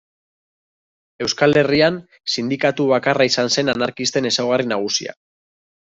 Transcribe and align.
Euskal 1.25 1.53
Herrian, 1.61 2.01
Sindikatu 2.37 2.89
Bakarra 2.95 3.31
izan 3.33 3.55
zen 3.59 3.73
anarkisten 3.79 4.33
ezaugarri 4.35 4.71
nagusia. 4.77 5.21